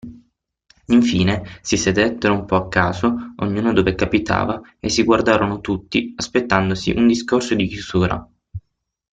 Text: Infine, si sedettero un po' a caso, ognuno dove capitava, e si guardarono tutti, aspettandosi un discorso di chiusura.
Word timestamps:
Infine, 0.87 1.43
si 1.61 1.77
sedettero 1.77 2.33
un 2.33 2.45
po' 2.45 2.55
a 2.55 2.67
caso, 2.69 3.33
ognuno 3.35 3.71
dove 3.71 3.93
capitava, 3.93 4.59
e 4.79 4.89
si 4.89 5.03
guardarono 5.03 5.61
tutti, 5.61 6.13
aspettandosi 6.15 6.89
un 6.95 7.05
discorso 7.05 7.53
di 7.53 7.67
chiusura. 7.67 8.27